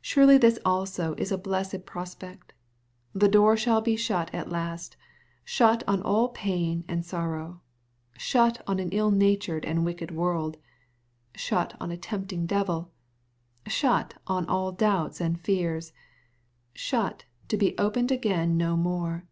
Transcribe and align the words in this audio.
Surely 0.00 0.38
this 0.38 0.58
also 0.64 1.14
is 1.16 1.30
a 1.30 1.36
blessed 1.36 1.84
prospect. 1.84 2.54
The 3.12 3.28
door 3.28 3.58
shall 3.58 3.82
be 3.82 3.94
shut 3.94 4.32
at 4.34 4.48
last— 4.48 4.96
shut 5.44 5.82
on 5.86 6.00
all 6.00 6.30
pain 6.30 6.82
and 6.88 7.04
sorrow,— 7.04 7.60
shut 8.16 8.62
on 8.66 8.78
an 8.80 8.88
illnatured 8.88 9.66
and 9.66 9.84
wicked 9.84 10.12
world— 10.12 10.56
shut 11.34 11.76
on 11.78 11.90
a 11.90 11.98
tempting 11.98 12.46
devil— 12.46 12.90
shut 13.66 14.14
on 14.26 14.46
all 14.46 14.72
doubts 14.72 15.20
and 15.20 15.38
fears— 15.38 15.92
shut, 16.72 17.26
to 17.48 17.58
be 17.58 17.76
opened 17.76 18.10
again 18.10 18.56
no 18.56 18.78
more. 18.78 19.26